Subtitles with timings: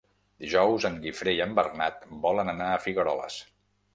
[0.45, 3.39] Dijous en Guifré i en Bernat volen anar a Figueroles.